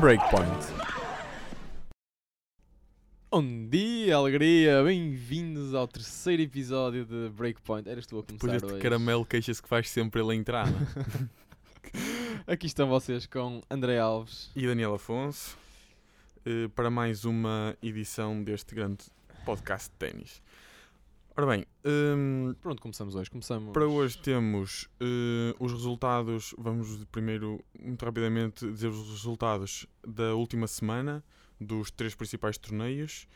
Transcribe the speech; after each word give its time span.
Breakpoint. 0.00 0.59
Bom 3.32 3.68
dia, 3.68 4.16
alegria, 4.16 4.82
bem-vindos 4.82 5.72
ao 5.72 5.86
terceiro 5.86 6.42
episódio 6.42 7.04
de 7.04 7.28
Breakpoint. 7.30 7.88
Eras 7.88 8.04
tu 8.04 8.18
a 8.18 8.22
Depois 8.22 8.40
começar 8.40 8.56
este 8.56 8.72
hoje. 8.72 8.82
caramelo 8.82 9.24
queixa-se 9.24 9.62
que 9.62 9.68
faz 9.68 9.88
sempre 9.88 10.20
ele 10.20 10.34
entrar. 10.34 10.66
é? 10.66 12.42
Aqui 12.52 12.66
estão 12.66 12.88
vocês 12.88 13.26
com 13.26 13.62
André 13.70 14.00
Alves. 14.00 14.50
e 14.56 14.66
Daniel 14.66 14.94
Afonso 14.94 15.56
eh, 16.44 16.66
para 16.74 16.90
mais 16.90 17.24
uma 17.24 17.76
edição 17.80 18.42
deste 18.42 18.74
grande 18.74 19.04
podcast 19.44 19.90
de 19.90 19.96
ténis. 19.96 20.42
Ora 21.36 21.46
bem, 21.46 21.64
hum, 21.84 22.52
Pronto, 22.60 22.82
começamos 22.82 23.14
hoje. 23.14 23.30
Começamos. 23.30 23.72
para 23.72 23.86
hoje 23.86 24.18
temos 24.18 24.88
eh, 24.98 25.54
os 25.60 25.72
resultados. 25.72 26.52
Vamos 26.58 27.04
primeiro, 27.12 27.64
muito 27.78 28.04
rapidamente, 28.04 28.66
dizer 28.72 28.88
os 28.88 29.08
resultados 29.08 29.86
da 30.04 30.34
última 30.34 30.66
semana 30.66 31.22
dos 31.60 31.90
três 31.90 32.14
principais 32.14 32.56
torneios. 32.58 33.26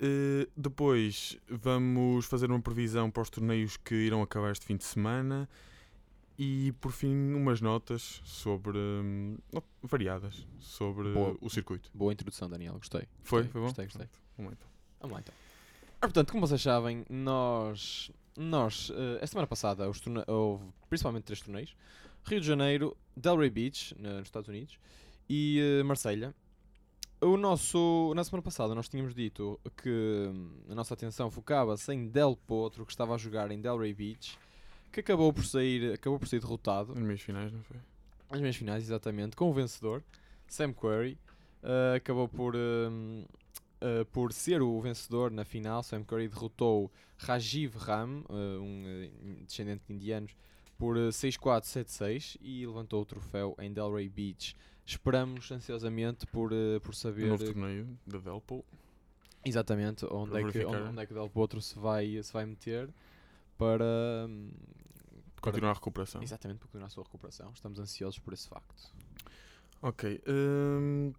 Eh, 0.00 0.48
depois 0.56 1.36
vamos 1.48 2.26
fazer 2.26 2.50
uma 2.50 2.60
previsão 2.60 3.10
para 3.10 3.22
os 3.22 3.30
torneios 3.30 3.76
que 3.76 3.94
irão 3.94 4.22
acabar 4.22 4.52
este 4.52 4.64
fim 4.66 4.76
de 4.76 4.84
semana. 4.84 5.48
E 6.40 6.70
por 6.80 6.92
fim, 6.92 7.32
umas 7.34 7.60
notas 7.60 8.20
sobre. 8.24 8.78
no- 8.78 9.62
variadas 9.82 10.46
sobre 10.60 11.12
Boa. 11.12 11.36
o 11.40 11.50
circuito. 11.50 11.90
Boa 11.92 12.12
introdução, 12.12 12.48
Daniel. 12.48 12.74
Gostei. 12.74 13.02
Foi? 13.24 13.42
Gostei, 13.42 13.52
Foi 13.52 13.60
bom? 13.60 13.66
Gostei, 13.66 13.84
gostei. 13.86 14.08
Vamos 14.36 14.52
lá 14.52 14.56
então. 14.56 14.68
Vamos 15.00 15.14
lá 15.14 15.20
então. 15.20 15.34
Ora, 16.00 16.12
portanto, 16.12 16.30
como 16.30 16.46
vocês 16.46 16.62
sabem, 16.62 17.04
nós, 17.10 18.12
nós 18.36 18.92
eh, 18.94 19.14
esta 19.16 19.26
semana 19.32 19.48
passada, 19.48 19.90
os 19.90 20.00
houve 20.28 20.64
principalmente 20.88 21.24
três 21.24 21.40
torneios: 21.40 21.74
Rio 22.24 22.40
de 22.40 22.46
Janeiro, 22.46 22.96
Delray 23.16 23.50
Beach, 23.50 23.96
nos 23.98 24.22
Estados 24.22 24.48
Unidos, 24.48 24.78
e 25.28 25.58
eh, 25.58 25.82
Marselha. 25.82 26.32
O 27.20 27.36
nosso, 27.36 28.12
na 28.14 28.22
semana 28.22 28.42
passada, 28.42 28.76
nós 28.76 28.88
tínhamos 28.88 29.12
dito 29.12 29.58
que 29.82 29.88
hum, 29.90 30.50
a 30.70 30.74
nossa 30.74 30.94
atenção 30.94 31.28
focava-se 31.32 31.92
em 31.92 32.06
Del 32.06 32.36
Potro, 32.36 32.86
que 32.86 32.92
estava 32.92 33.14
a 33.14 33.18
jogar 33.18 33.50
em 33.50 33.60
Delray 33.60 33.92
Beach, 33.92 34.38
que 34.92 35.00
acabou 35.00 35.32
por 35.32 35.44
sair, 35.44 35.94
acabou 35.94 36.18
por 36.20 36.28
ser 36.28 36.38
derrotado 36.38 36.94
Nas 36.94 37.02
meias 37.02 37.20
finais, 37.20 37.52
não 37.52 37.62
foi? 37.64 37.76
as 38.30 38.40
meias 38.40 38.54
finais, 38.54 38.84
exatamente, 38.84 39.34
com 39.34 39.50
o 39.50 39.52
vencedor, 39.52 40.02
Sam 40.46 40.72
Querrey. 40.72 41.18
Uh, 41.60 41.96
acabou 41.96 42.28
por, 42.28 42.54
um, 42.54 43.24
uh, 43.82 44.04
por 44.12 44.32
ser 44.32 44.62
o 44.62 44.80
vencedor 44.80 45.32
na 45.32 45.44
final. 45.44 45.82
Sam 45.82 46.04
Querrey 46.04 46.28
derrotou 46.28 46.88
Rajiv 47.16 47.76
Ram, 47.78 48.22
uh, 48.28 48.62
um 48.62 49.44
descendente 49.44 49.82
de 49.88 49.92
indianos, 49.92 50.36
por 50.78 50.96
uh, 50.96 51.08
6-4, 51.08 51.62
7-6 51.64 52.36
e 52.40 52.64
levantou 52.66 53.02
o 53.02 53.04
troféu 53.04 53.54
em 53.58 53.72
Delray 53.72 54.08
Beach. 54.08 54.54
Esperamos 54.86 55.50
ansiosamente 55.50 56.26
por, 56.28 56.52
uh, 56.52 56.80
por 56.80 56.90
O 56.92 56.96
saber 56.96 57.26
novo 57.28 57.42
uh, 57.42 57.46
torneio 57.52 57.98
da 58.06 58.18
Delpo. 58.18 58.64
exatamente 59.44 60.06
onde 60.10 60.30
Para 60.30 60.48
é, 60.48 60.52
que, 60.52 60.64
onde, 60.64 61.02
é 61.02 61.06
que 61.06 61.12
Del 61.12 61.28
Potro 61.28 61.60
se 61.60 61.78
vai, 61.78 62.22
se 62.22 62.32
vai 62.32 62.46
meter 62.46 62.88
para, 63.58 63.84
um, 64.28 64.50
para- 65.34 65.42
Continuar 65.52 65.70
a 65.72 65.74
recuperação. 65.74 66.22
Exatamente, 66.22 66.58
para 66.58 66.68
continuar 66.68 66.86
a 66.86 66.90
sua 66.90 67.04
recuperação. 67.04 67.50
Estamos 67.52 67.78
ansiosos 67.80 68.18
por 68.20 68.32
esse 68.32 68.48
facto. 68.48 68.74
Ok. 69.82 70.22
hum, 70.26 71.12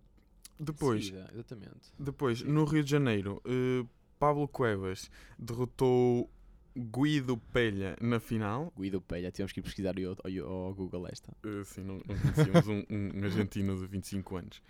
depois, 0.60 1.14
exatamente. 1.34 1.94
depois 1.98 2.42
no 2.42 2.66
Rio 2.66 2.84
de 2.84 2.92
Janeiro, 2.92 3.42
eh, 3.46 3.86
Pablo 4.20 4.46
Cuevas 4.46 5.10
derrotou 5.38 6.30
Guido 6.80 7.38
Pelha 7.38 7.96
na 8.02 8.20
final. 8.20 8.72
Guido 8.78 9.02
Pelha, 9.02 9.32
tivemos 9.32 9.52
que 9.52 9.60
ir 9.60 9.64
pesquisar 9.64 9.94
ao, 9.98 10.16
ao- 10.48 10.66
ao 10.68 10.74
Google 10.74 11.08
esta. 11.08 11.36
Eh, 11.44 11.64
sim, 11.66 11.82
não, 11.84 11.96
não 12.08 12.18
conhecíamos 12.18 12.68
um, 12.68 12.84
um, 12.90 13.12
um 13.20 13.24
argentino 13.26 13.78
de 13.78 13.86
25 13.88 14.38
anos. 14.38 14.62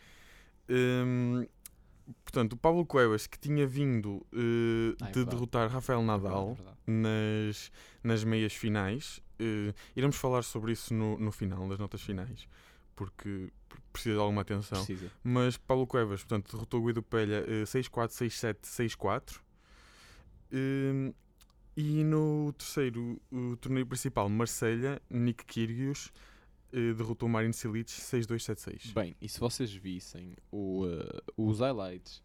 Hum, 0.69 1.45
portanto, 2.23 2.53
o 2.53 2.57
Pablo 2.57 2.85
Cuevas, 2.85 3.27
que 3.27 3.37
tinha 3.39 3.65
vindo 3.67 4.25
eh, 4.33 4.95
Ah, 5.01 5.05
é 5.09 5.11
de 5.11 5.13
verdade. 5.19 5.35
derrotar 5.35 5.69
Rafael 5.69 6.01
Nadal 6.01 6.51
É 6.51 6.55
verdade. 6.55 6.77
nas, 6.87 7.71
nas 8.03 8.23
meias 8.23 8.53
finais. 8.53 9.21
eh, 9.39 9.73
iremos 9.95 10.15
falar 10.15 10.43
sobre 10.43 10.71
isso 10.73 10.93
no, 10.93 11.17
no 11.17 11.31
final, 11.31 11.67
das 11.69 11.79
notas 11.79 12.01
finais, 12.01 12.47
porque 12.95 13.51
precisa 13.93 14.15
de 14.15 14.21
alguma 14.21 14.41
atenção. 14.41 14.83
Precisa. 14.85 15.11
Mas 15.23 15.57
Paulo 15.57 15.87
Cuevas, 15.87 16.21
portanto, 16.23 16.51
derrotou 16.51 16.83
Guido 16.85 17.01
Pelha 17.03 17.43
eh, 17.47 17.63
6-4, 17.63 18.09
6-7, 18.09 18.57
6-4. 18.63 19.39
Hum, 20.51 21.13
e 21.75 22.03
no 22.03 22.53
terceiro 22.53 23.21
o 23.31 23.55
torneio 23.57 23.85
principal, 23.85 24.29
Marselha, 24.29 25.01
Nick 25.09 25.45
Kyrgios 25.45 26.11
eh, 26.71 26.93
derrotou 26.93 27.27
Marin 27.29 27.51
Cilic 27.51 27.89
6-2, 27.89 28.37
7-6. 28.37 28.93
Bem, 28.93 29.15
e 29.21 29.27
se 29.27 29.39
vocês 29.39 29.73
vissem 29.73 30.35
o, 30.51 30.85
eh, 30.87 31.21
os 31.37 31.59
highlights 31.59 32.21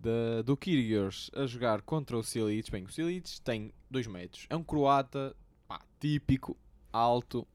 da, 0.00 0.42
do 0.42 0.56
Kyrgios 0.56 1.30
a 1.34 1.46
jogar 1.46 1.82
contra 1.82 2.16
o 2.16 2.22
Silic, 2.22 2.70
bem, 2.70 2.84
o 2.84 2.88
Silic 2.90 3.40
tem 3.42 3.72
2 3.90 4.06
metros, 4.06 4.46
é 4.50 4.56
um 4.56 4.62
croata 4.62 5.34
pá, 5.68 5.80
típico, 6.00 6.56
alto, 6.92 7.46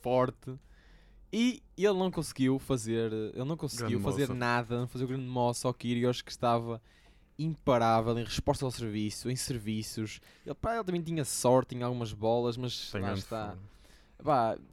forte, 0.00 0.58
e 1.32 1.62
ele 1.78 1.98
não 1.98 2.10
conseguiu 2.10 2.58
fazer, 2.58 3.10
ele 3.10 3.44
não 3.44 3.56
conseguiu 3.56 3.98
Grande 3.98 4.04
fazer 4.04 4.28
moça. 4.28 4.34
nada, 4.34 4.80
não 4.80 4.86
fazer 4.86 5.04
o 5.04 5.08
grande 5.08 5.26
moço 5.26 5.66
ao 5.66 5.72
Kyrgios 5.72 6.20
que 6.20 6.30
estava 6.30 6.80
imparável 7.38 8.18
em 8.18 8.24
resposta 8.24 8.64
ao 8.64 8.70
serviço, 8.70 9.30
em 9.30 9.36
serviços. 9.36 10.20
Ele, 10.44 10.54
pá, 10.54 10.74
ele 10.74 10.84
também 10.84 11.02
tinha 11.02 11.24
sorte 11.24 11.74
em 11.74 11.82
algumas 11.82 12.12
bolas, 12.12 12.56
mas 12.56 12.90
Tem 12.90 13.00
lá 13.00 13.14
está. 13.14 13.56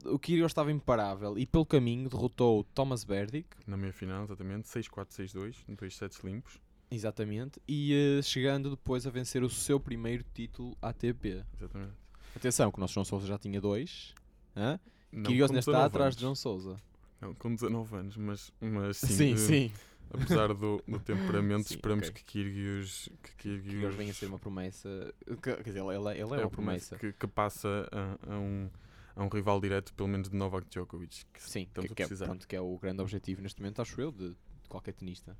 o 0.04 0.18
Kyrgios 0.18 0.50
estava 0.50 0.70
imparável 0.70 1.36
e 1.38 1.44
pelo 1.46 1.66
caminho 1.66 2.08
derrotou 2.08 2.62
Thomas 2.74 3.02
Berdick, 3.04 3.48
Na 3.66 3.76
meia 3.76 3.92
final, 3.92 4.24
exatamente, 4.24 4.68
6-4, 4.68 5.08
6-2, 5.08 5.56
em 5.68 5.74
dois 5.74 5.96
sets 5.96 6.18
limpos. 6.22 6.60
exatamente, 6.90 7.60
e 7.66 7.92
eh, 8.18 8.22
chegando 8.22 8.70
depois 8.70 9.06
a 9.06 9.10
vencer 9.10 9.42
o 9.42 9.50
seu 9.50 9.80
primeiro 9.80 10.24
título 10.34 10.76
ATP. 10.80 11.44
Exatamente. 11.56 11.92
Atenção, 12.36 12.70
que 12.70 12.78
o 12.78 12.80
nosso 12.80 12.94
João 12.94 13.04
Souza 13.04 13.26
já 13.26 13.38
tinha 13.38 13.60
dois. 13.60 14.14
Hã? 14.56 14.78
Não 15.12 15.24
Kyrgios 15.24 15.50
ainda 15.50 15.58
está 15.58 15.72
19 15.72 15.86
atrás 15.86 16.14
de 16.14 16.20
João. 16.22 16.34
Souza. 16.36 16.76
Não, 17.20 17.34
com 17.34 17.52
19 17.54 17.96
anos, 17.96 18.16
mas, 18.16 18.52
mas 18.60 18.96
sim, 18.98 19.06
Sim, 19.08 19.32
eh, 19.32 19.36
sim. 19.36 19.72
Apesar 20.12 20.48
do, 20.54 20.82
do 20.86 20.98
temperamento, 21.00 21.68
Sim, 21.68 21.74
esperamos 21.74 22.08
ok. 22.08 22.22
que 22.22 22.24
Kyrgios, 22.24 23.08
que 23.22 23.34
Kyrgios, 23.36 23.64
Kyrgios 23.72 23.94
venha 23.94 24.10
a 24.10 24.14
ser 24.14 24.26
uma 24.26 24.38
promessa. 24.38 25.14
que- 25.26 25.36
Quer 25.36 25.62
dizer, 25.62 25.80
ele, 25.80 25.94
ele- 25.94 26.20
ele 26.22 26.34
é, 26.34 26.38
uma 26.44 26.50
promessa. 26.50 26.96
Que, 26.96 27.12
que 27.12 27.26
passa 27.26 27.88
a, 27.92 28.34
a 28.34 28.38
um, 28.38 28.70
a 29.16 29.24
um 29.24 29.28
rival 29.28 29.60
direto, 29.60 29.92
pelo 29.94 30.08
menos 30.08 30.28
de 30.28 30.36
Novak 30.36 30.66
Djokovic. 30.68 31.24
Que 31.32 31.42
Sim, 31.42 31.62
estamos 31.62 31.92
que, 31.92 32.02
é, 32.02 32.06
precisar. 32.06 32.26
pronto, 32.26 32.46
que 32.48 32.56
é 32.56 32.60
o 32.60 32.78
grande 32.78 33.00
objetivo 33.02 33.40
neste 33.42 33.60
momento, 33.60 33.80
acho 33.82 34.00
eu, 34.00 34.10
de, 34.12 34.30
de 34.30 34.68
qualquer 34.68 34.92
tenista. 34.94 35.36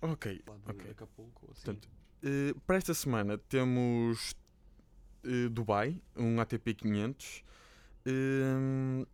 Ok. 0.00 0.42
Lá 0.46 0.56
de 0.56 0.70
Ok. 0.70 0.90
Acapulco, 0.90 1.50
assim. 1.52 1.64
Portanto, 1.64 1.88
eh, 2.22 2.54
para 2.66 2.76
esta 2.76 2.92
semana 2.94 3.38
temos 3.38 4.34
eh, 5.24 5.48
Dubai, 5.48 6.00
um 6.16 6.38
ATP 6.40 6.74
500. 6.74 7.42
Eh, 8.04 9.06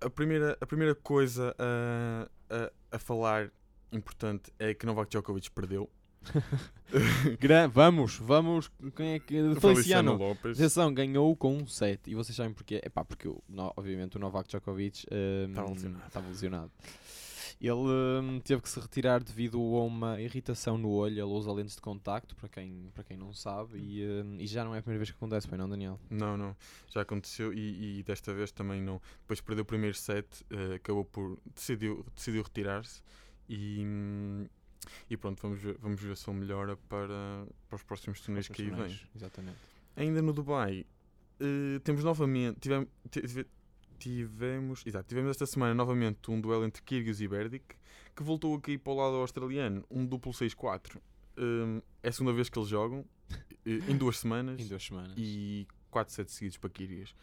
a, 0.00 0.10
primeira, 0.10 0.56
a 0.60 0.66
primeira 0.66 0.94
coisa 0.94 1.54
a, 1.58 2.28
a, 2.54 2.96
a 2.96 2.98
falar 2.98 3.50
importante 3.92 4.52
é 4.58 4.74
que 4.74 4.84
Novak 4.86 5.10
Djokovic 5.10 5.50
perdeu. 5.50 5.88
Gran- 7.40 7.68
vamos, 7.68 8.16
vamos. 8.16 8.70
Quem 8.94 9.14
é 9.14 9.18
que. 9.18 9.54
Feliciano. 9.60 10.16
Lopes. 10.16 10.58
Atenção, 10.58 10.92
ganhou 10.92 11.34
com 11.36 11.56
um 11.56 11.66
7. 11.66 12.10
E 12.10 12.14
vocês 12.14 12.34
sabem 12.34 12.52
porquê? 12.52 12.80
É 12.82 12.88
pá, 12.88 13.04
porque 13.04 13.28
no- 13.48 13.72
obviamente 13.76 14.16
o 14.16 14.20
Novak 14.20 14.48
Djokovic 14.48 15.06
Estava 15.48 15.70
lesionado. 15.70 16.06
estava 16.06 16.28
lesionado. 16.28 16.72
Ele 17.58 17.72
hum, 17.72 18.38
teve 18.44 18.60
que 18.60 18.68
se 18.68 18.78
retirar 18.78 19.22
devido 19.24 19.56
a 19.58 19.84
uma 19.84 20.20
irritação 20.20 20.76
no 20.76 20.90
olho. 20.90 21.14
Ele 21.14 21.22
usa 21.22 21.50
lentes 21.52 21.74
de 21.74 21.80
contacto, 21.80 22.36
para 22.36 22.50
quem, 22.50 22.90
para 22.94 23.02
quem 23.02 23.16
não 23.16 23.32
sabe. 23.32 23.78
E, 23.78 24.04
hum, 24.04 24.36
e 24.38 24.46
já 24.46 24.62
não 24.62 24.74
é 24.74 24.78
a 24.78 24.82
primeira 24.82 24.98
vez 24.98 25.10
que 25.10 25.16
acontece, 25.16 25.48
foi 25.48 25.56
não, 25.56 25.66
Daniel? 25.68 25.98
Não, 26.10 26.36
não, 26.36 26.54
já 26.90 27.00
aconteceu 27.00 27.54
e, 27.54 28.00
e 28.00 28.02
desta 28.02 28.34
vez 28.34 28.52
também 28.52 28.82
não. 28.82 29.00
Depois 29.22 29.40
perdeu 29.40 29.62
o 29.62 29.66
primeiro 29.66 29.96
set, 29.96 30.26
eh, 30.50 30.74
acabou 30.74 31.04
por. 31.04 31.38
decidiu, 31.54 32.04
decidiu 32.14 32.42
retirar-se 32.42 33.00
e, 33.48 34.46
e 35.10 35.16
pronto, 35.16 35.40
vamos 35.42 35.60
ver, 35.60 35.76
vamos 35.78 36.00
ver 36.00 36.16
se 36.16 36.28
ele 36.30 36.38
melhora 36.38 36.76
para, 36.88 37.46
para 37.68 37.76
os 37.76 37.82
próximos 37.82 38.20
torneios 38.20 38.48
que 38.48 38.62
aí 38.62 38.70
vêm. 38.70 39.00
Exatamente. 39.14 39.58
Ainda 39.96 40.20
no 40.22 40.32
Dubai, 40.32 40.84
eh, 41.40 41.80
temos 41.84 42.04
novamente. 42.04 42.58
Tivemos, 42.60 42.88
tive- 43.10 43.46
tivemos, 43.98 44.86
exato, 44.86 45.08
tivemos 45.08 45.30
esta 45.30 45.46
semana 45.46 45.74
novamente 45.74 46.30
um 46.30 46.40
duelo 46.40 46.64
entre 46.64 46.82
Kyrgios 46.82 47.20
e 47.20 47.28
Berdic 47.28 47.76
que 48.14 48.22
voltou 48.22 48.54
a 48.56 48.60
cair 48.60 48.78
para 48.78 48.92
o 48.92 48.96
lado 48.96 49.16
australiano, 49.16 49.84
um 49.90 50.04
duplo 50.06 50.32
6-4. 50.32 50.98
Hum, 51.38 51.80
é 52.02 52.08
a 52.08 52.12
segunda 52.12 52.32
vez 52.32 52.48
que 52.48 52.58
eles 52.58 52.68
jogam. 52.68 53.04
eh, 53.64 53.90
em 53.90 53.96
duas 53.96 54.18
semanas 54.18 54.58
Em 54.64 54.66
duas 54.68 54.84
semanas. 54.84 55.12
e 55.16 55.66
4 55.90 56.14
sets 56.14 56.34
seguidos 56.34 56.56
para 56.58 56.70
Kyrgios. 56.70 57.14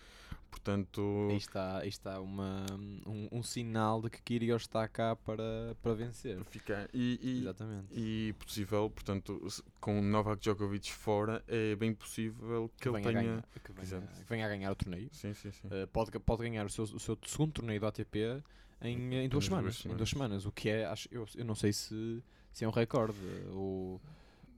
Portanto, 0.53 1.27
Aí 1.31 1.37
está, 1.37 1.79
aí 1.79 1.89
está 1.89 2.21
uma, 2.21 2.63
um, 3.07 3.27
um 3.31 3.43
sinal 3.43 4.01
de 4.03 4.09
que 4.11 4.21
Kyrgios 4.21 4.61
está 4.61 4.87
cá 4.87 5.15
para, 5.15 5.75
para 5.81 5.93
vencer. 5.95 6.41
ficar. 6.45 6.87
E, 6.93 7.19
e, 7.21 7.39
Exatamente. 7.41 7.87
e 7.91 8.33
possível, 8.33 8.87
portanto, 8.89 9.45
com 9.81 9.99
Novak 9.99 10.39
Djokovic 10.39 10.93
fora, 10.93 11.43
é 11.47 11.75
bem 11.75 11.91
possível 11.93 12.71
que, 12.79 12.87
ele 12.87 13.01
venha 13.01 13.09
a 13.09 13.11
tenha. 13.11 13.23
ganhar, 13.23 13.43
que, 13.63 13.71
venha, 13.73 14.01
que 14.07 14.29
venha 14.29 14.45
a 14.45 14.49
ganhar 14.49 14.71
o 14.71 14.75
torneio. 14.75 15.09
Sim, 15.11 15.33
sim, 15.33 15.51
sim. 15.51 15.67
Uh, 15.67 15.87
pode, 15.87 16.11
pode 16.19 16.43
ganhar 16.43 16.65
o 16.65 16.69
seu, 16.69 16.83
o 16.83 16.99
seu 16.99 17.17
segundo 17.25 17.51
torneio 17.53 17.79
do 17.79 17.87
ATP 17.87 18.43
em, 18.79 19.15
em 19.15 19.27
duas, 19.27 19.45
semanas, 19.45 19.81
duas 19.81 19.93
Em 19.93 19.97
duas 19.97 20.09
semanas. 20.09 20.45
O 20.45 20.51
que 20.51 20.69
é, 20.69 20.85
acho, 20.85 21.09
eu, 21.11 21.25
eu 21.35 21.43
não 21.45 21.55
sei 21.55 21.73
se, 21.73 22.23
se 22.51 22.63
é 22.63 22.67
um 22.67 22.71
recorde. 22.71 23.17
Ou, 23.51 23.99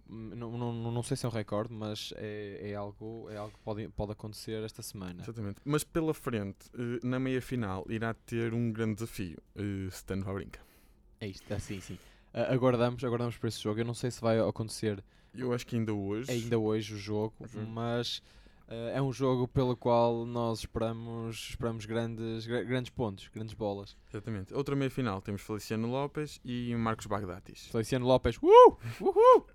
não, 0.07 0.57
não, 0.57 0.91
não 0.91 1.03
sei 1.03 1.17
se 1.17 1.25
é 1.25 1.29
um 1.29 1.31
recorde, 1.31 1.73
mas 1.73 2.13
é, 2.17 2.71
é 2.71 2.75
algo, 2.75 3.27
é 3.29 3.37
algo 3.37 3.51
que 3.53 3.59
pode, 3.63 3.87
pode 3.89 4.11
acontecer 4.11 4.63
esta 4.63 4.81
semana. 4.81 5.21
Exatamente. 5.23 5.61
Mas 5.65 5.83
pela 5.83 6.13
frente, 6.13 6.69
eh, 6.73 6.99
na 7.03 7.19
meia 7.19 7.41
final, 7.41 7.85
irá 7.89 8.13
ter 8.13 8.53
um 8.53 8.71
grande 8.71 8.95
desafio. 8.95 9.37
eh, 9.55 9.87
Stan 9.89 10.21
Wawrinka. 10.21 10.59
É 11.19 11.27
isto, 11.27 11.51
é 11.51 11.59
sim, 11.59 11.79
sim. 11.79 11.97
Uh, 12.33 12.53
aguardamos, 12.53 13.03
aguardamos 13.03 13.37
por 13.37 13.47
esse 13.47 13.61
jogo. 13.61 13.79
Eu 13.79 13.85
não 13.85 13.93
sei 13.93 14.11
se 14.11 14.19
vai 14.21 14.37
acontecer 14.39 15.01
Eu 15.33 15.53
acho 15.53 15.65
que 15.65 15.75
ainda 15.77 15.93
hoje. 15.93 16.29
ainda 16.29 16.59
hoje 16.59 16.93
o 16.93 16.97
jogo, 16.97 17.33
jogo. 17.47 17.65
mas 17.65 18.17
uh, 18.67 18.89
é 18.93 19.01
um 19.01 19.13
jogo 19.13 19.47
pelo 19.47 19.75
qual 19.77 20.25
nós 20.25 20.59
esperamos, 20.59 21.37
esperamos 21.51 21.85
grandes, 21.85 22.45
gra- 22.45 22.63
grandes 22.63 22.89
pontos, 22.91 23.29
grandes 23.33 23.53
bolas. 23.53 23.95
Exatamente. 24.09 24.53
Outra 24.53 24.75
meia 24.75 24.91
final 24.91 25.21
temos 25.21 25.41
Feliciano 25.41 25.87
Lopes 25.89 26.39
e 26.43 26.75
Marcos 26.75 27.05
Bagdatis. 27.05 27.67
Feliciano 27.67 28.05
Lopes, 28.05 28.37
uh! 28.37 28.77
Uhul! 28.99 29.47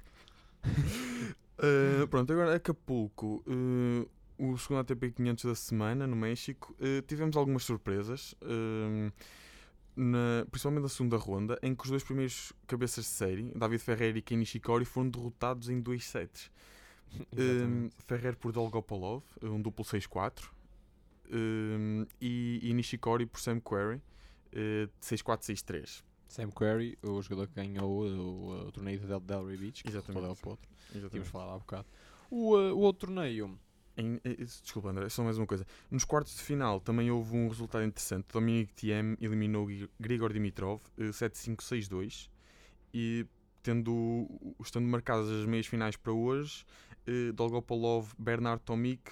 Uh, 0.65 2.07
pronto, 2.09 2.33
agora 2.33 2.55
Acapulco, 2.55 3.43
uh, 3.47 4.09
o 4.39 4.57
segundo 4.59 4.81
ATP 4.81 5.13
500 5.13 5.45
da 5.45 5.55
semana 5.55 6.07
no 6.07 6.17
México, 6.17 6.75
uh, 6.81 7.03
tivemos 7.03 7.37
algumas 7.37 7.65
surpresas, 7.65 8.35
na- 9.97 10.47
principalmente 10.51 10.83
na 10.83 10.89
segunda 10.89 11.17
ronda, 11.17 11.59
em 11.63 11.75
que 11.75 11.85
os 11.85 11.91
dois 11.91 12.03
primeiros 12.03 12.53
cabeças 12.67 13.05
de 13.05 13.11
série, 13.11 13.53
David 13.55 13.81
Ferreira 13.83 14.19
e 14.19 14.23
Ken 14.23 14.37
Nishikori, 14.37 14.85
foram 14.85 15.11
derrotados 15.11 15.69
em 15.69 15.81
dois 15.81 16.05
sets. 16.05 16.51
Um. 17.37 17.91
Ferrer 18.07 18.37
por 18.37 18.53
Dolgopolov, 18.53 19.25
um 19.43 19.61
duplo 19.61 19.85
6-4, 19.85 20.45
um, 21.33 22.07
e, 22.21 22.61
e 22.63 22.73
Nishikori 22.73 23.27
por 23.27 23.41
Sam 23.41 23.59
Querrey, 23.61 24.01
uh, 24.53 24.89
6-4-6-3. 25.03 26.05
Sam 26.31 26.51
Querrey, 26.51 26.97
o 27.03 27.21
jogador 27.23 27.49
que 27.49 27.55
ganhou 27.55 28.05
o, 28.05 28.67
o 28.69 28.73
torneio 28.73 28.99
de 29.01 29.07
Del 29.07 29.21
Delray 29.21 29.57
Beach, 29.57 29.83
que 29.83 29.89
Exatamente. 29.91 30.27
Del 30.27 30.37
Potro. 30.37 30.69
Tínhamos 30.91 30.97
Exatamente. 30.97 31.29
falado 31.31 31.51
há 31.55 31.59
bocado. 31.59 31.87
O, 32.31 32.57
uh, 32.57 32.73
o 32.75 32.79
outro 32.81 33.07
torneio, 33.09 33.59
Em- 33.97 34.21
eh, 34.25 34.37
desculpa, 34.37 34.91
André, 34.91 35.09
só 35.09 35.23
mais 35.25 35.37
uma 35.37 35.47
coisa. 35.47 35.67
Nos 35.91 36.05
quartos 36.05 36.35
de 36.37 36.43
final 36.43 36.81
também 36.81 37.11
houve 37.11 37.37
um 37.37 37.49
resultado 37.49 37.85
interessante. 37.85 38.27
Dominic 38.33 38.73
Thiem 38.73 39.17
eliminou 39.21 39.67
Gri- 39.67 39.91
Grigor 39.99 40.33
Dimitrov 40.33 40.81
eh, 40.97 41.11
7-5-6-2 41.11 42.31
e 42.95 43.27
tendo, 43.63 44.27
estando 44.61 44.87
marcadas 44.87 45.29
as 45.29 45.45
meias 45.45 45.67
finais 45.67 45.97
para 45.97 46.13
hoje, 46.13 46.65
eh, 47.07 47.33
Dolgopolov, 47.33 48.13
Bernard 48.19 48.63
Tomic 48.65 49.11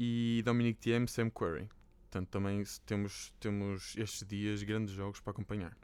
e 0.00 0.42
Dominic 0.44 0.80
Thiem, 0.80 1.06
Sam 1.06 1.30
Querrey. 1.30 1.68
Portanto, 2.10 2.28
também 2.30 2.64
temos, 2.86 3.32
temos 3.38 3.94
estes 3.96 4.26
dias 4.26 4.62
grandes 4.62 4.94
jogos 4.94 5.20
para 5.20 5.32
acompanhar. 5.32 5.76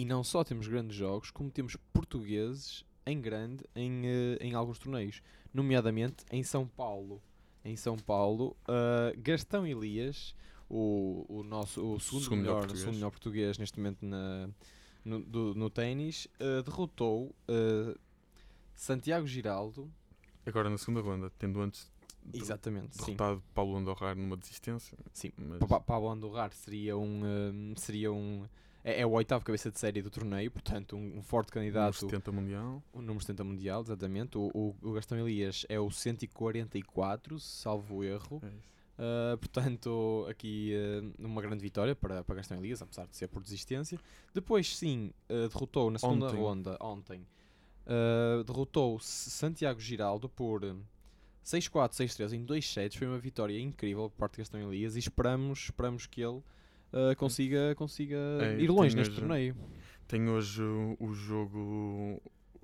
E 0.00 0.04
não 0.04 0.22
só 0.22 0.44
temos 0.44 0.68
grandes 0.68 0.96
jogos, 0.96 1.30
como 1.30 1.50
temos 1.50 1.76
portugueses 1.92 2.84
em 3.06 3.20
grande 3.20 3.64
em, 3.74 4.02
eh, 4.06 4.38
em 4.40 4.54
alguns 4.54 4.78
torneios, 4.78 5.22
nomeadamente 5.52 6.24
em 6.30 6.42
São 6.42 6.66
Paulo. 6.66 7.22
Em 7.64 7.74
São 7.76 7.96
Paulo, 7.96 8.56
uh, 8.68 9.20
Gastão 9.20 9.66
Elias, 9.66 10.34
o, 10.70 11.26
o 11.28 11.42
nosso 11.42 11.80
o 11.94 11.98
segundo, 12.00 12.22
Segundo 12.22 12.38
melhor 12.40 12.54
português. 12.58 12.80
segundo 12.80 12.94
melhor 12.94 13.10
português 13.10 13.58
neste 13.58 13.78
momento 13.78 14.06
na, 14.06 14.48
no, 15.04 15.20
do- 15.20 15.54
no 15.54 15.68
ténis, 15.68 16.26
uh, 16.40 16.62
derrotou 16.62 17.34
uh, 17.48 17.98
Santiago 18.74 19.26
Giraldo. 19.26 19.90
Agora 20.46 20.70
na 20.70 20.78
segunda 20.78 21.00
ronda, 21.00 21.30
tendo 21.38 21.60
antes 21.60 21.90
de- 22.24 22.38
Exatamente, 22.40 22.96
sim. 22.96 23.04
derrotado 23.16 23.42
Paulo 23.54 23.76
Andorrar 23.76 24.16
numa 24.16 24.36
desistência. 24.36 24.96
Sim, 25.12 25.32
mas- 25.36 25.58
Pa- 25.58 25.66
Pa- 25.66 25.80
Pablo 25.80 26.08
Andorrar 26.08 26.52
seria 26.52 26.96
um, 26.96 27.22
um, 27.24 27.74
seria 27.76 28.12
um 28.12 28.46
é, 28.84 29.00
é 29.00 29.06
o 29.06 29.10
oitavo 29.10 29.44
cabeça 29.44 29.70
de 29.70 29.78
série 29.78 30.02
do 30.02 30.10
torneio, 30.10 30.50
portanto 30.50 30.96
um, 30.96 31.18
um 31.18 31.22
forte 31.22 31.54
número 31.54 31.72
candidato 31.72 31.96
70 31.96 32.32
mundial. 32.32 32.82
O 32.92 33.00
número 33.00 33.20
70 33.20 33.44
mundial, 33.44 33.82
exatamente. 33.82 34.38
O, 34.38 34.50
o, 34.54 34.76
o 34.82 34.92
Gastão 34.92 35.18
Elias 35.18 35.66
é 35.68 35.78
o 35.78 35.90
144, 35.90 37.38
salvo 37.38 38.04
erro. 38.04 38.40
É. 38.42 38.78
Uh, 38.98 39.38
portanto, 39.38 40.26
aqui 40.28 40.72
uh, 40.74 41.24
uma 41.24 41.40
grande 41.40 41.62
vitória 41.62 41.94
para, 41.94 42.24
para 42.24 42.34
Gastão 42.36 42.58
Elias, 42.58 42.82
apesar 42.82 43.06
de 43.06 43.16
ser 43.16 43.28
por 43.28 43.42
desistência. 43.42 43.98
Depois, 44.34 44.76
sim, 44.76 45.12
uh, 45.30 45.48
derrotou 45.48 45.90
na 45.90 46.00
segunda 46.00 46.26
Ontem. 46.26 46.36
ronda, 46.40 46.78
ontem, 46.80 47.26
derrotou 48.44 48.98
Santiago 49.00 49.80
Giraldo 49.80 50.28
por 50.28 50.64
uh, 50.64 50.76
6-4, 51.44 51.92
6-3 51.92 52.32
em 52.32 52.44
dois 52.44 52.68
sets. 52.68 52.98
Foi 52.98 53.06
uma 53.06 53.18
vitória 53.18 53.58
incrível 53.60 54.10
por 54.10 54.16
parte 54.16 54.32
de 54.32 54.38
Gastão 54.38 54.60
Elias 54.60 54.96
e 54.96 54.98
esperamos, 54.98 55.60
esperamos 55.60 56.06
que 56.06 56.20
ele 56.20 56.42
uh, 56.92 57.16
consiga, 57.16 57.74
consiga 57.76 58.16
É, 58.40 58.60
ir 58.60 58.68
longe 58.70 58.94
neste 58.96 59.12
hoje- 59.12 59.20
torneio. 59.20 59.56
Tem 60.06 60.28
hoje 60.28 60.62
o, 60.62 60.96
o 61.00 61.12
jogo 61.12 61.58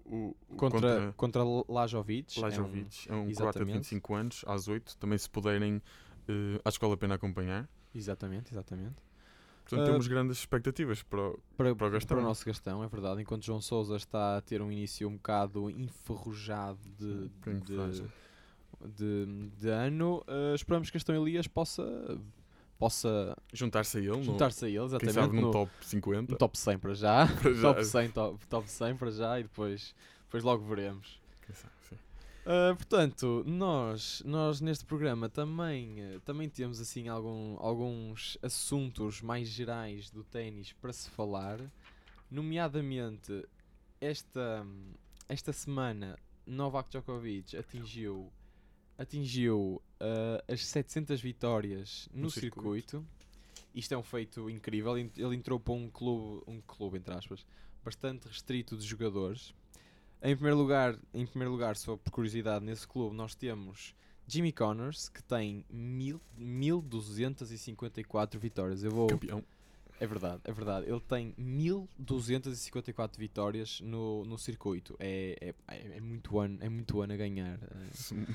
o, 0.07 0.35
o- 0.51 0.57
Contra, 0.57 1.13
contra, 1.17 1.43
Lajovic. 1.69 2.37
é 2.37 2.41
um- 2.41 2.43
Lajovic. 2.45 3.11
É 3.11 3.15
um, 3.15 3.17
croata 3.17 3.25
de 3.27 3.31
exatamente. 3.33 3.73
25 3.75 4.15
anos, 4.15 4.45
às 4.47 4.67
8. 4.69 4.97
Também 4.99 5.19
se 5.19 5.29
puderem, 5.29 5.83
eh, 6.29 6.61
acho 6.65 6.79
que 6.79 6.85
vale 6.85 6.95
a 6.95 6.99
pena 6.99 7.15
acompanhar. 7.17 7.69
exatamente, 7.95 8.53
exatamente. 8.53 8.95
Portanto, 9.67 9.81
Ah, 9.89 9.91
temos 9.93 10.07
grandes 10.09 10.39
expectativas 10.39 11.03
para 11.03 11.21
o, 11.31 11.39
Para, 11.57 11.75
Para 11.75 11.87
o 11.87 11.91
Gastão. 11.91 12.17
para 12.17 12.25
o 12.25 12.29
nosso 12.29 12.45
Gastão, 12.45 12.85
é 12.85 12.89
verdade. 12.89 13.23
Enquanto 13.23 13.45
João 13.45 13.61
Sousa 13.63 13.97
está 13.97 14.37
a 14.37 14.41
ter 14.43 14.61
um 14.61 14.71
início 14.71 15.09
um 15.09 15.17
bocado 15.17 15.71
enferrujado 15.71 16.79
de, 16.99 17.29
de, 17.29 18.03
de, 18.97 19.51
de 19.57 19.69
ano, 19.69 20.23
eh, 20.27 20.55
esperamos 20.55 20.91
que 20.91 20.95
Gastão 20.99 21.15
Elias 21.27 21.47
possa, 21.47 21.83
possa 22.79 23.37
juntar-se 23.53 23.99
a 23.99 24.01
ele. 24.01 24.23
juntar-se 24.23 24.65
a 24.65 24.69
ele, 24.69 24.77
quem 24.79 24.87
exatamente, 24.87 25.15
sabe 25.15 25.37
num 25.37 25.43
no, 25.43 25.51
top 25.51 25.71
50. 25.81 26.33
no 26.33 26.39
top 26.39 26.59
100 26.59 26.79
para 26.79 26.95
já. 26.95 27.27
Para 27.41 27.55
já. 27.55 27.63
top, 27.63 27.85
100, 27.85 28.11
top, 28.11 28.47
top 28.47 28.71
100 28.71 28.97
para 28.97 29.11
já 29.11 29.41
e 29.41 29.43
depois, 29.45 29.95
depois 30.25 30.43
logo 30.45 30.65
veremos. 30.65 31.21
Quem 31.45 31.55
sabe, 31.55 31.75
sim. 31.89 31.97
Uh, 31.97 32.77
portanto, 32.77 33.43
nós, 33.47 34.23
nós 34.25 34.61
neste 34.61 34.85
programa 34.85 35.29
também, 35.29 36.17
uh, 36.17 36.21
também 36.21 36.49
temos 36.49 36.81
assim 36.81 37.09
algum, 37.09 37.57
alguns 37.59 38.37
assuntos 38.43 39.23
mais 39.23 39.49
gerais 39.49 40.11
do 40.11 40.23
ténis 40.25 40.73
para 40.73 40.93
se 40.93 41.09
falar, 41.11 41.59
nomeadamente 42.31 43.47
esta, 44.01 44.67
esta 45.29 45.53
semana 45.53 46.19
Novak 46.47 46.91
Djokovic 46.91 47.57
atingiu, 47.57 48.31
atingiu 48.99 49.83
uh, 50.01 50.53
as 50.53 50.65
700 50.67 51.21
vitórias 51.21 52.09
no, 52.13 52.23
No 52.23 52.31
circuito. 52.31 52.61
circuito. 52.61 53.07
Isto 53.75 53.95
é 53.95 53.99
um 53.99 54.03
feito 54.03 54.49
incrível. 54.49 54.97
Ele 54.97 55.13
entrou 55.35 55.59
para 55.59 55.75
um 55.75 55.91
clube, 55.91 56.43
um 56.47 56.61
clube 56.61 56.99
entre 56.99 57.13
aspas, 57.13 57.45
bastante 57.85 58.29
restrito 58.29 58.77
de 58.77 58.87
jogadores. 58.87 59.53
Em 60.23 60.35
primeiro 60.35 60.57
lugar, 60.57 60.99
em 61.13 61.27
primeiro 61.27 61.53
lugar, 61.53 61.77
só 61.77 61.97
por 61.97 62.11
curiosidade, 62.11 62.65
nesse 62.65 62.87
clube 62.87 63.15
nós 63.15 63.35
temos 63.35 63.95
Jimmy 64.27 64.53
Connors, 64.53 65.09
que 65.09 65.23
tem 65.23 65.65
mil, 65.69 66.21
1254 66.37 68.41
vitórias. 68.41 68.83
Eu 68.83 68.91
vou, 68.91 69.09
Campeão. 69.09 69.45
É 70.01 70.07
verdade, 70.07 70.41
é 70.45 70.53
verdade. 70.53 70.87
Ele 70.91 71.01
tem 71.01 71.35
1254 71.39 73.19
vitórias 73.19 73.81
no, 73.81 74.25
no 74.25 74.37
circuito. 74.39 74.97
É, 74.99 75.37
é, 75.41 75.75
é, 75.75 75.97
é 75.97 76.01
muito 76.01 76.39
ano, 76.39 76.59
é 76.61 76.69
muito 76.69 77.01
ano 77.01 77.13
a 77.13 77.17
ganhar. 77.17 77.59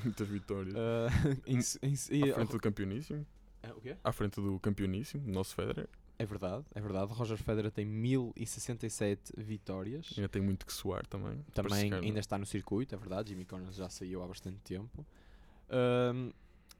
Muitas 0.04 0.28
vitórias. 0.28 0.74
ah, 0.76 1.08
em- 1.46 1.58
em- 1.88 1.94
e- 2.26 2.30
à 2.30 2.34
frente 2.34 2.52
do 2.52 2.60
campeoníssimo. 2.60 3.26
Ah, 3.62 3.72
o 3.76 3.80
quê? 3.80 3.96
À 4.02 4.12
frente 4.12 4.40
do 4.40 4.58
campeoníssimo, 4.58 5.28
o 5.28 5.32
nosso 5.32 5.54
Federer. 5.54 5.88
É 6.18 6.24
verdade, 6.26 6.64
é 6.74 6.80
verdade. 6.80 7.12
Roger 7.14 7.38
Federer 7.38 7.70
tem 7.70 7.84
1067 7.86 9.32
vitórias. 9.38 10.12
Ainda 10.16 10.28
tem 10.28 10.42
muito 10.42 10.66
que 10.66 10.72
suar 10.72 11.06
também. 11.06 11.42
Também 11.54 11.80
chegar, 11.80 12.00
ainda 12.02 12.20
está 12.20 12.36
no 12.36 12.44
circuito, 12.44 12.94
é 12.94 12.98
verdade. 12.98 13.30
Jimmy 13.30 13.44
Connors 13.46 13.76
já 13.76 13.88
saiu 13.88 14.22
há 14.22 14.26
bastante 14.28 14.58
tempo. 14.58 15.04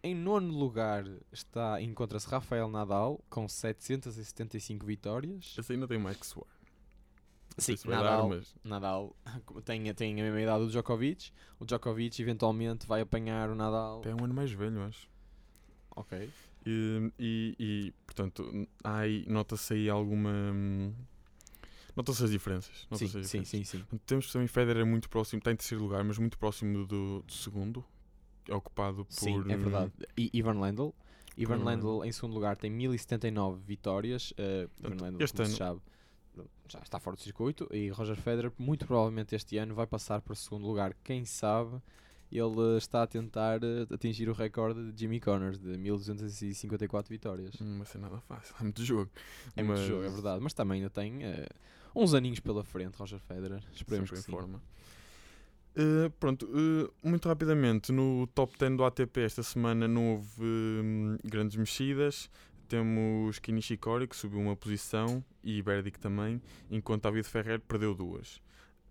Em 0.02 0.14
nono 0.14 0.56
lugar 0.56 1.04
está 1.32 1.80
encontra-se 1.80 2.28
Rafael 2.28 2.68
Nadal 2.68 3.22
com 3.28 3.48
775 3.48 4.84
vitórias. 4.86 5.54
Esse 5.58 5.72
ainda 5.72 5.86
tem 5.86 5.98
mais 5.98 6.16
que 6.16 6.26
suar. 6.26 6.48
Sim, 7.58 7.76
se 7.76 7.88
Nadal, 7.88 8.28
dar, 8.28 8.36
mas 8.36 8.54
Nadal 8.64 9.16
tem, 9.64 9.92
tem 9.92 10.20
a 10.20 10.24
mesma 10.24 10.40
idade 10.40 10.64
do 10.64 10.70
Djokovic. 10.70 11.32
O 11.58 11.64
Djokovic 11.64 12.20
eventualmente 12.22 12.86
vai 12.86 13.02
apanhar 13.02 13.50
o 13.50 13.54
Nadal. 13.54 14.02
é 14.04 14.14
um 14.14 14.24
ano 14.24 14.34
mais 14.34 14.50
velho, 14.50 14.82
acho. 14.82 15.08
Ok. 15.94 16.30
E, 16.64 17.12
e, 17.18 17.56
e, 17.58 17.94
portanto, 18.06 18.68
nota-se 19.26 19.74
aí 19.74 19.90
alguma, 19.90 20.30
hum, 20.30 20.94
Notam-se 21.96 22.24
as 22.24 22.30
diferenças. 22.30 22.74
Sim, 22.78 22.86
notam-se 22.90 23.18
as 23.18 23.26
sim, 23.26 23.42
diferenças. 23.42 23.68
sim, 23.70 23.84
sim. 23.90 23.98
Temos 24.06 24.32
também 24.32 24.48
Federer 24.48 24.86
muito 24.86 25.08
próximo, 25.08 25.38
está 25.38 25.52
em 25.52 25.56
terceiro 25.56 25.82
lugar, 25.82 26.02
mas 26.04 26.18
muito 26.18 26.38
próximo 26.38 26.86
do, 26.86 27.22
do 27.22 27.32
segundo, 27.32 27.84
ocupado 28.48 29.04
por. 29.04 29.12
Sim, 29.12 29.40
é 29.50 29.56
verdade. 29.56 29.92
E 30.16 30.30
Ivan 30.32 30.60
Lendl. 30.60 30.94
Ivan 31.36 31.64
Lendl 31.64 32.04
em 32.04 32.12
segundo 32.12 32.34
lugar 32.34 32.56
tem 32.56 32.70
1079 32.70 33.60
vitórias. 33.66 34.32
Uh, 34.32 34.68
Ivan 34.78 35.02
Lendl, 35.04 35.22
este 35.24 35.36
como 35.36 35.48
se 35.48 35.62
ano- 35.62 35.80
sabe, 35.80 35.80
já 36.68 36.80
está 36.80 36.98
fora 36.98 37.16
do 37.16 37.22
circuito. 37.22 37.68
E 37.72 37.88
Roger 37.88 38.16
Federer, 38.16 38.52
muito 38.58 38.86
provavelmente 38.86 39.34
este 39.34 39.56
ano, 39.56 39.74
vai 39.74 39.86
passar 39.86 40.20
para 40.20 40.32
o 40.32 40.36
segundo 40.36 40.66
lugar. 40.66 40.94
Quem 41.02 41.24
sabe 41.24 41.80
ele 42.30 42.78
está 42.78 43.02
a 43.02 43.06
tentar 43.06 43.62
eh, 43.64 43.86
atingir 43.92 44.28
o 44.28 44.32
recorde 44.32 44.92
de 44.92 45.00
Jimmy 45.00 45.18
Connors 45.18 45.58
de 45.58 45.76
1254 45.76 47.10
vitórias. 47.10 47.58
Não 47.58 47.78
vai 47.78 47.86
ser 47.86 47.98
nada 47.98 48.20
fácil, 48.20 48.54
é 48.60 48.62
muito 48.62 48.84
jogo. 48.84 49.10
É 49.56 49.62
muito 49.62 49.78
Mas 49.80 49.88
jogo, 49.88 50.04
é 50.04 50.08
verdade. 50.08 50.40
Mas 50.40 50.54
também 50.54 50.76
ainda 50.80 50.90
tem 50.90 51.24
eh, 51.24 51.48
uns 51.94 52.14
aninhos 52.14 52.38
pela 52.38 52.62
frente, 52.62 52.94
Roger 52.96 53.18
Federer. 53.18 53.62
Esperemos 53.72 54.08
sempre 54.08 54.08
que 54.10 54.18
em 54.18 54.22
sim. 54.22 54.30
forma. 54.32 54.62
Uh, 55.76 56.10
pronto, 56.18 56.46
uh, 56.46 56.92
muito 57.02 57.28
rapidamente, 57.28 57.92
no 57.92 58.26
top 58.28 58.58
10 58.58 58.76
do 58.76 58.84
ATP 58.84 59.20
esta 59.20 59.42
semana 59.42 59.86
não 59.86 60.14
houve 60.14 60.42
hum, 60.42 61.16
grandes 61.24 61.56
mexidas. 61.56 62.30
Temos 62.68 63.38
Kei 63.38 63.54
Nishikori 63.54 64.06
que 64.06 64.14
subiu 64.14 64.40
uma 64.40 64.54
posição 64.54 65.24
e 65.42 65.60
Berdic 65.62 65.98
também, 65.98 66.40
enquanto 66.70 67.02
David 67.02 67.26
Ferrer 67.26 67.60
perdeu 67.60 67.94
duas. 67.94 68.40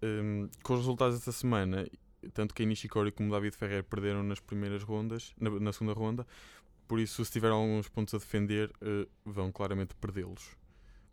Um, 0.03 0.49
com 0.63 0.73
os 0.73 0.79
resultados 0.79 1.15
desta 1.15 1.31
semana, 1.31 1.87
tanto 2.33 2.53
Kei 2.53 2.65
Nishikori 2.65 3.11
como 3.11 3.31
David 3.31 3.55
Ferrer 3.55 3.83
perderam 3.83 4.21
nas 4.23 4.39
primeiras 4.39 4.83
rondas, 4.83 5.33
na, 5.39 5.49
na 5.59 5.71
segunda 5.71 5.93
ronda, 5.93 6.25
por 6.89 6.99
isso, 6.99 7.23
se 7.23 7.31
tiver 7.31 7.51
alguns 7.51 7.87
pontos 7.87 8.15
a 8.15 8.17
defender, 8.17 8.71
uh, 8.81 9.07
vão 9.23 9.51
claramente 9.51 9.93
perdê-los. 9.93 10.57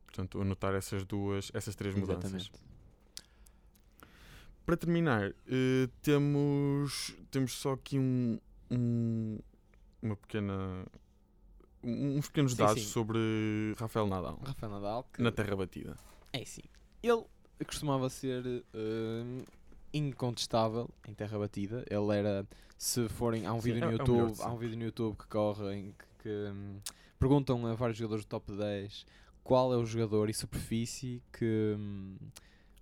Portanto, 0.06 0.40
anotar 0.40 0.75
essas 0.75 1.04
duas, 1.04 1.50
essas 1.52 1.75
três 1.75 1.94
mudanças. 1.94 2.32
Exatamente. 2.32 2.75
Para 4.66 4.76
terminar, 4.76 5.32
eh, 5.46 5.88
temos, 6.02 7.14
temos 7.30 7.52
só 7.52 7.73
aqui 7.75 7.99
um, 7.99 8.38
um- 8.70 9.38
uma 10.02 10.16
pequena. 10.16 10.85
um- 11.85 12.18
uns 12.18 12.26
pequenos 12.26 12.50
Sim, 12.52 12.58
dados 12.58 12.82
sim. 12.82 12.88
sobre 12.88 13.18
Rafael 13.78 14.08
Nadal 14.08 14.40
Rafael 14.44 14.73
Nadal, 14.73 15.08
que 15.12 15.23
na 15.23 15.30
terra 15.30 15.54
batida. 15.54 15.96
É 16.32 16.44
sim. 16.44 16.62
Ele 17.00 17.25
costumava 17.64 18.08
ser 18.11 18.44
hum, 18.75 19.44
incontestável 19.94 20.90
em 21.06 21.14
terra 21.14 21.38
batida. 21.38 21.85
Ele 21.88 22.16
era, 22.18 22.44
se 22.76 23.08
forem, 23.08 23.46
há 23.46 23.52
um 23.52 23.61
Sim, 23.61 23.73
vídeo 23.75 23.85
é- 23.85 23.87
no 23.87 23.90
é 23.90 23.92
YouTube, 23.92 24.32
de 24.35 24.42
há 24.42 24.49
um 24.50 24.56
vídeo 24.58 24.76
no 24.78 24.85
YouTube 24.85 25.16
que 25.16 25.26
corre 25.28 25.75
em 25.75 25.92
que, 25.92 26.04
que, 26.25 26.28
hum, 26.52 26.80
perguntam 27.20 27.64
a 27.66 27.75
vários 27.75 27.96
jogadores 27.99 28.25
do 28.25 28.28
top 28.28 28.52
10 28.52 29.06
qual 29.44 29.73
é 29.73 29.76
o 29.76 29.87
jogador 29.87 30.28
e 30.28 30.35
superfície 30.35 31.23
que 31.32 31.76
hum, 31.78 32.16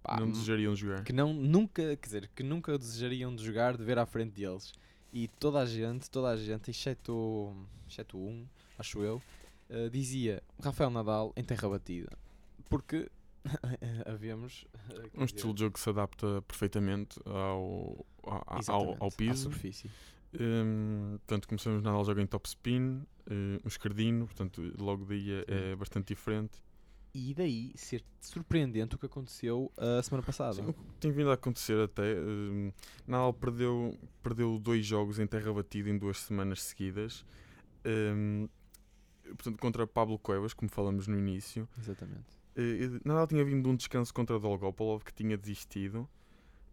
pá, 0.04 0.20
não 0.20 0.30
desejariam 0.30 0.76
jogar. 0.76 1.02
que 1.02 1.12
não 1.12 1.32
nunca, 1.32 1.96
quer 1.96 2.06
dizer, 2.06 2.30
que 2.36 2.42
nunca 2.42 2.78
desejariam 2.78 3.34
de 3.34 3.42
jogar 3.42 3.76
de 3.76 3.82
ver 3.82 3.98
à 3.98 4.06
frente 4.06 4.32
deles. 4.32 4.72
E 5.12 5.28
toda 5.28 5.60
a 5.60 5.66
gente, 5.66 6.10
toda 6.10 6.28
a 6.28 6.36
gente, 6.36 6.70
exceto, 6.70 7.54
exceto 7.88 8.18
um, 8.18 8.46
acho 8.78 9.00
eu, 9.00 9.22
eh, 9.70 9.88
dizia 9.88 10.42
Rafael 10.60 10.90
Nadal 10.90 11.32
em 11.36 11.44
terra 11.44 11.68
batida. 11.68 12.10
Porque 12.68 13.08
havíamos 14.06 14.66
eh, 14.90 15.08
quer 15.12 15.20
Um 15.20 15.24
estilo 15.24 15.54
de 15.54 15.60
jogo 15.60 15.74
que 15.74 15.80
se 15.80 15.88
adapta 15.88 16.42
perfeitamente 16.42 17.18
ao, 17.24 18.04
ao, 18.24 18.44
ao, 18.68 18.96
ao 19.00 19.08
à 19.08 19.10
piso. 19.10 19.44
superfície. 19.44 19.90
Hum, 20.38 21.16
portanto, 21.18 21.46
começamos 21.46 21.82
Nadal 21.82 22.04
joga 22.04 22.20
em 22.20 22.26
top 22.26 22.48
spin, 22.48 23.02
eh, 23.30 23.60
um 23.64 23.68
escardino, 23.68 24.26
portanto, 24.26 24.60
logo 24.78 25.04
daí 25.04 25.30
é, 25.30 25.44
é 25.72 25.76
bastante 25.76 26.08
diferente. 26.08 26.60
E 27.14 27.32
daí 27.32 27.72
ser 27.76 28.02
surpreendente 28.20 28.96
o 28.96 28.98
que 28.98 29.06
aconteceu 29.06 29.70
a 29.78 30.02
semana 30.02 30.22
passada. 30.24 30.54
Sim, 30.54 30.74
tem 30.98 31.12
vindo 31.12 31.30
a 31.30 31.34
acontecer 31.34 31.78
até. 31.78 32.16
hum, 32.18 32.72
Nadal 33.06 33.32
perdeu, 33.32 33.96
perdeu 34.20 34.58
dois 34.58 34.84
jogos 34.84 35.20
em 35.20 35.26
terra 35.26 35.52
batida 35.52 35.88
em 35.88 35.96
duas 35.96 36.18
semanas 36.18 36.60
seguidas. 36.62 37.24
Hum, 37.86 38.48
portanto, 39.28 39.58
contra 39.60 39.86
Pablo 39.86 40.18
Cuevas, 40.18 40.52
como 40.52 40.68
falamos 40.68 41.06
no 41.06 41.16
início. 41.16 41.68
Exatamente. 41.78 42.36
Eh, 42.56 42.90
Nadal 43.04 43.28
tinha 43.28 43.44
vindo 43.44 43.62
de 43.62 43.68
um 43.68 43.76
descanso 43.76 44.12
contra 44.12 44.38
Dolgopolov, 44.40 45.04
que 45.04 45.14
tinha 45.14 45.36
desistido. 45.36 46.08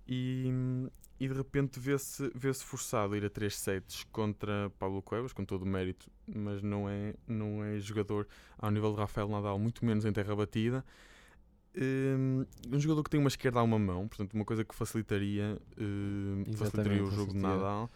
E, 0.08 0.46
hum, 0.48 0.90
e 1.24 1.28
de 1.28 1.34
repente 1.36 1.80
vê-se 1.80 2.32
vê 2.34 2.52
-se 2.52 2.64
forçado 2.64 3.14
a 3.14 3.18
ir 3.18 3.24
a 3.26 3.30
3 3.30 3.56
sets 3.56 4.04
contra 4.12 4.72
Pablo 4.80 5.02
Cuevas, 5.02 5.32
com 5.34 5.46
todo 5.46 5.62
o 5.62 5.66
mérito, 5.68 6.10
mas 6.28 6.62
não 6.64 6.90
é, 6.90 7.14
não 7.28 7.64
é 7.64 7.78
jogador 7.80 8.28
ao 8.58 8.72
nível 8.72 8.92
de 8.92 8.98
Rafael 8.98 9.28
Nadal, 9.30 9.60
muito 9.60 9.86
menos 9.86 10.04
em 10.04 10.12
terra 10.12 10.36
batida. 10.36 10.84
Um, 11.78 12.46
um 12.70 12.80
jogador 12.80 13.04
que 13.04 13.10
tem 13.10 13.20
uma 13.20 13.30
esquerda 13.30 13.60
a 13.60 13.64
uma 13.64 13.80
mão, 13.80 14.08
portanto, 14.08 14.34
uma 14.34 14.44
coisa 14.44 14.66
que 14.66 14.76
facilitaria, 14.76 15.58
um, 15.78 16.44
facilitaria 16.58 17.04
o 17.04 17.12
jogo 17.12 17.32
de. 17.34 17.40
Nadal. 17.40 17.90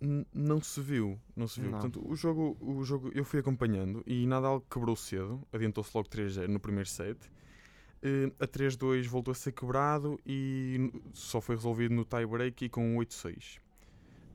N- 0.00 0.26
Não 0.32 0.60
se 0.60 0.80
viu, 0.80 1.18
não 1.36 1.46
se 1.46 1.60
viu. 1.60 1.70
Não. 1.70 1.78
Portanto, 1.80 2.08
o 2.08 2.16
jogo, 2.16 2.56
o 2.60 2.82
jogo 2.84 3.10
eu 3.14 3.24
fui 3.24 3.38
acompanhando 3.40 4.02
e 4.06 4.26
Nadal 4.26 4.60
quebrou 4.62 4.96
cedo, 4.96 5.40
adiantou-se 5.52 5.90
logo 5.94 6.08
3-0 6.08 6.48
no 6.48 6.58
primeiro 6.58 6.88
set. 6.88 7.18
Eh, 8.02 8.32
a 8.38 8.46
3-2 8.46 9.06
voltou 9.06 9.32
a 9.32 9.34
ser 9.34 9.52
quebrado 9.52 10.18
e 10.24 10.92
só 11.12 11.40
foi 11.40 11.56
resolvido 11.56 11.94
no 11.94 12.04
tie-break 12.04 12.64
e 12.64 12.68
com 12.68 12.94
um 12.94 12.98
8-6. 12.98 13.58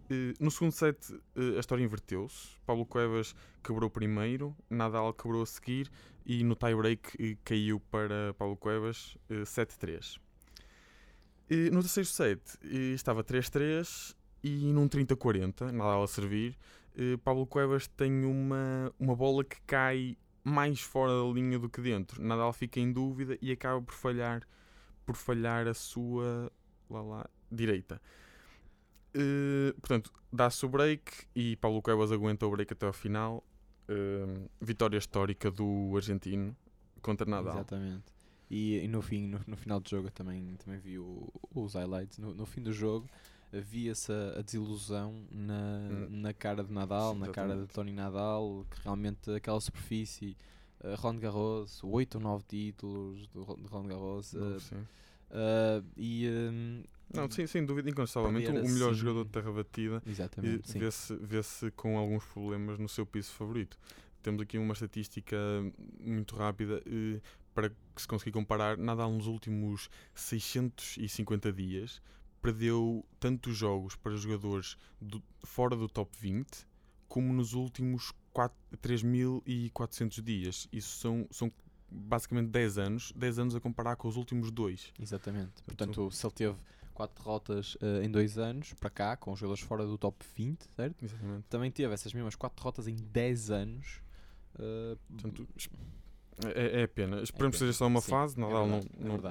Eh, 0.10 0.34
no 0.40 0.52
segundo 0.52 0.72
set 0.72 0.98
eh, 1.36 1.58
a 1.58 1.60
história 1.60 1.84
inverteu-se. 1.84 2.58
Pablo 2.66 2.86
Cuevas 2.86 3.36
quebrou 3.64 3.90
primeiro, 3.90 4.56
Nadal 4.70 5.14
quebrou 5.14 5.42
a 5.42 5.46
seguir 5.46 5.90
e 6.26 6.44
no 6.44 6.56
tie-break 6.56 7.38
caiu 7.44 7.80
para 7.80 8.34
Pablo 8.36 8.56
Cuevas 8.58 9.18
eh, 9.30 9.44
7-3. 9.44 10.20
Eh, 11.50 11.70
no 11.72 11.82
terceiro 11.82 12.08
set 12.08 12.42
estava 12.94 13.24
3-3 13.24 14.16
e 14.44 14.74
num 14.74 14.88
30-40, 14.88 15.72
Nadal 15.72 16.04
a 16.04 16.08
servir, 16.08 16.58
Pablo 17.24 17.48
Cuevas 17.48 17.88
tem 17.88 18.24
uma, 18.24 18.94
uma 19.00 19.16
bola 19.16 19.44
que 19.44 19.60
cai 19.62 20.16
mais 20.44 20.82
fora 20.82 21.12
da 21.12 21.24
linha 21.34 21.58
do 21.58 21.70
que 21.70 21.82
dentro. 21.82 22.22
Nadal 22.22 22.52
fica 22.54 22.80
em 22.80 22.92
dúvida 22.92 23.38
e 23.42 23.52
acaba 23.52 23.82
por 23.82 23.94
falhar 23.94 24.48
por 25.06 25.16
falhar 25.16 25.68
a 25.68 25.74
sua 25.74 26.52
lá, 26.90 27.02
lá, 27.02 27.30
direita. 27.52 28.02
Eh, 29.14 29.74
portanto, 29.74 30.12
dá-se 30.32 30.66
o 30.66 30.70
break 30.70 31.28
e 31.36 31.56
Paulo 31.58 31.82
Cuevas 31.82 32.12
aguenta 32.12 32.46
o 32.46 32.52
break 32.52 32.74
até 32.74 32.86
ao 32.86 32.94
final. 32.94 33.44
Eh, 33.88 34.48
vitória 34.62 34.98
histórica 34.98 35.52
do 35.52 35.92
argentino 35.96 36.56
contra 37.02 37.30
Nadal. 37.30 37.56
Exatamente. 37.56 38.14
E, 38.50 38.78
e 38.80 38.88
no 38.88 39.02
fim, 39.02 39.28
no, 39.28 39.40
no 39.46 39.58
final 39.58 39.80
do 39.80 39.90
jogo 39.90 40.08
eu 40.08 40.12
também, 40.12 40.56
também 40.58 40.80
vi 40.80 40.98
o- 40.98 41.28
os 41.54 41.74
highlights. 41.74 42.18
No, 42.18 42.34
no 42.34 42.46
fim 42.46 42.62
do 42.62 42.72
jogo 42.72 43.10
via-se 43.62 44.12
a, 44.12 44.40
a 44.40 44.42
desilusão 44.42 45.26
na, 45.32 45.80
Hum. 45.92 46.08
na 46.10 46.34
cara 46.34 46.64
de 46.64 46.72
Nadal, 46.74 47.14
Sim, 47.14 47.20
na 47.20 47.28
cara 47.30 47.56
de. 47.56 47.68
Tony 47.68 47.92
Nadal, 47.94 48.66
que 48.72 48.82
realmente 48.82 49.30
aquela 49.32 49.60
superfície, 49.62 50.36
uh, 50.84 50.96
Roland 50.96 51.20
Garros, 51.20 51.80
8 51.84 52.16
ou 52.16 52.22
9 52.22 52.44
títulos 52.48 53.28
do, 53.28 53.44
de 53.58 53.68
Roland 53.68 53.88
Garros, 53.88 54.34
Não, 54.34 54.56
uh, 54.58 54.60
sim. 54.60 54.76
uh, 54.76 55.86
e 55.98 56.28
um, 56.30 56.84
Não, 57.14 57.30
sim, 57.30 57.46
sem 57.46 57.66
dúvida, 57.66 57.90
incontestavelmente, 57.90 58.50
o 58.50 58.54
melhor 58.54 58.90
assim- 58.92 59.00
jogador 59.00 59.24
de 59.26 59.30
terra 59.32 59.52
batida 59.52 60.02
vê-se 60.76 61.16
vê-se 61.18 61.72
com 61.72 61.98
alguns 61.98 62.26
problemas 62.26 62.80
no 62.80 62.90
seu 62.90 63.06
piso 63.06 63.32
favorito. 63.34 63.78
Temos 64.24 64.42
aqui 64.42 64.58
uma 64.58 64.74
estatística 64.74 65.36
muito 66.00 66.36
rápida 66.36 66.82
para 67.54 67.70
que 67.70 68.02
se 68.02 68.08
conseguir 68.08 68.32
comparar. 68.32 68.78
Nadal 68.78 69.12
nos 69.12 69.28
últimos 69.28 69.90
650 70.16 71.52
dias 71.52 72.02
perdeu 72.44 73.04
tantos 73.20 73.56
jogos 73.58 73.96
para 73.96 74.16
jogadores 74.16 74.78
do- 75.02 75.24
fora 75.44 75.76
do 75.76 75.88
top 75.88 76.12
20 76.20 76.68
como 77.08 77.32
nos 77.34 77.54
últimos 77.54 78.12
quatro- 78.32 78.58
3.400 78.82 80.22
dias. 80.22 80.68
Isso 80.72 80.98
são, 81.00 81.28
são 81.32 81.52
basicamente 81.90 82.50
10 82.50 82.78
anos, 82.78 83.14
10 83.16 83.40
anos 83.40 83.56
a 83.56 83.60
comparar 83.60 83.96
com 83.96 84.08
os 84.08 84.16
últimos 84.18 84.52
dois. 84.52 84.92
Exatamente. 85.00 85.62
Portanto, 85.66 86.10
se 86.12 86.26
ele 86.26 86.34
teve 86.34 86.56
4 86.94 87.24
derrotas 87.24 87.76
uh, 87.76 88.04
em 88.04 88.10
2 88.10 88.38
anos, 88.38 88.74
para 88.74 88.90
cá, 88.90 89.16
com 89.18 89.32
os 89.32 89.40
jogadores 89.40 89.64
fora 89.64 89.86
do 89.86 89.98
top 89.98 90.24
20, 90.36 90.64
certo? 90.76 91.04
Exatamente. 91.06 91.46
Também 91.50 91.72
teve 91.72 91.94
essas 91.94 92.14
mesmas 92.14 92.36
4 92.36 92.56
derrotas 92.58 92.88
em 92.88 92.96
10 92.96 93.52
anos. 93.52 94.02
uh, 94.56 94.98
Portanto, 95.08 95.48
é, 96.50 96.82
é 96.82 96.88
pena. 96.88 97.22
Esperemos 97.22 97.56
que 97.56 97.60
pena, 97.64 97.72
seja 97.72 97.74
só 97.74 97.88
uma 97.88 98.02
sim, 98.02 98.12
fase. 98.12 98.38
é 98.38 98.42
Nadal 98.42 98.66
é 98.66 98.68
não, 98.68 98.82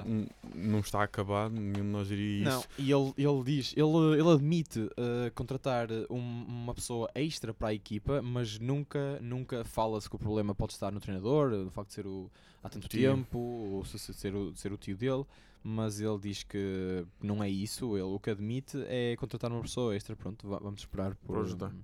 não, 0.05 0.25
não 0.55 0.79
está 0.79 1.03
acabado. 1.03 1.53
Nenhum 1.53 1.73
de 1.73 1.81
nós 1.83 2.07
diria 2.07 2.43
isso. 2.49 2.67
Não, 2.77 2.85
e 2.85 2.91
ele, 2.91 3.13
ele 3.17 3.43
diz, 3.43 3.73
ele, 3.77 4.19
ele 4.19 4.29
admite 4.29 4.79
uh, 4.79 4.89
contratar 5.35 5.89
um- 6.09 6.45
uma 6.47 6.73
pessoa 6.73 7.09
extra 7.15 7.53
para 7.53 7.69
a 7.69 7.73
equipa, 7.73 8.21
mas 8.21 8.59
nunca, 8.59 9.19
nunca 9.21 9.63
fala-se 9.63 10.09
que 10.09 10.15
o 10.15 10.19
problema 10.19 10.53
pode 10.55 10.73
estar 10.73 10.91
no 10.91 10.99
treinador, 10.99 11.49
no 11.51 11.69
facto 11.71 11.89
de 11.89 11.93
ser 11.95 12.07
o, 12.07 12.29
há 12.63 12.69
tanto 12.69 12.87
tempo, 12.89 13.37
ou 13.37 13.85
se, 13.85 13.97
se 13.99 14.13
ser, 14.13 14.35
o, 14.35 14.55
ser 14.55 14.71
o 14.73 14.77
tio 14.77 14.95
dele, 14.97 15.23
mas 15.63 15.99
ele 16.01 16.17
diz 16.19 16.43
que 16.43 17.05
não 17.21 17.41
é 17.43 17.49
isso, 17.49 17.95
ele 17.95 18.03
o 18.03 18.19
que 18.19 18.29
admite 18.29 18.77
é 18.87 19.15
contratar 19.15 19.51
uma 19.51 19.61
pessoa 19.61 19.95
extra, 19.95 20.15
pronto, 20.15 20.47
va- 20.47 20.59
vamos 20.59 20.81
esperar 20.81 21.15
por, 21.15 21.35
Por 21.35 21.45
ajudar. 21.45 21.69
um, 21.71 21.79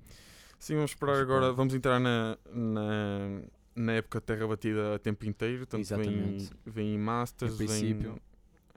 Sim, 0.59 0.75
vamos 0.75 0.91
esperar 0.91 1.13
Vamos 1.13 1.29
agora. 1.31 1.53
Vamos 1.53 1.73
entrar 1.73 1.99
na, 2.01 2.37
na, 2.53 3.41
na 3.79 3.93
época 3.93 4.19
terra 4.19 4.45
batida 4.47 4.95
a 4.95 4.99
tempo 4.99 5.25
inteiro, 5.25 5.65
tanto 5.65 5.83
vem, 5.87 5.99
Exatamente. 6.09 6.51
vem 6.65 6.93
em 6.95 6.97
Masters, 6.97 7.53
Em 7.53 7.57
princípio, 7.57 8.11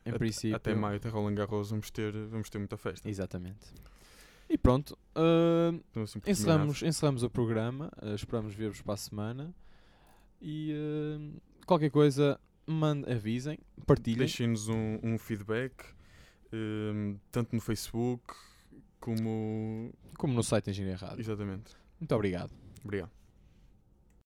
vem 0.05 0.15
Em 0.15 0.19
princípio. 0.19 0.57
até 0.57 0.75
maio, 0.75 0.97
até 0.97 1.09
Roland 1.09 1.35
Garros, 1.35 1.71
vamos 1.71 1.91
ter, 1.91 2.13
vamos 2.29 2.49
ter 2.49 2.59
muita 2.59 2.77
festa. 2.77 3.09
Exatamente. 3.09 3.67
E 4.49 4.57
pronto. 4.59 4.97
ah, 5.15 5.73
Então, 5.91 6.03
assim, 6.03 6.21
encerramos, 6.27 6.83
encerramos 6.83 7.23
o 7.23 7.31
programa. 7.31 7.91
ah, 8.01 8.15
esperamos 8.15 8.55
ver-vos 8.55 8.81
para 8.83 8.95
a 8.95 8.97
semana. 8.97 9.55
E 10.41 10.73
ah, 10.75 11.41
qualquer 11.67 11.91
coisa, 11.91 12.39
mande, 12.67 13.11
avisem, 13.11 13.59
partilhem. 13.87 14.19
Deixem-nos 14.19 14.69
um, 14.69 14.99
um 15.03 15.19
feedback, 15.19 15.85
tanto 17.31 17.55
no 17.55 17.61
Facebook 17.61 18.35
como. 19.01 19.93
Como 20.19 20.35
no 20.35 20.43
site 20.43 20.71
Engenharia 20.71 20.97
Rádio. 20.97 21.21
Exatamente. 21.21 21.75
Muito 21.99 22.15
obrigado. 22.15 22.53
Obrigado. 22.85 23.11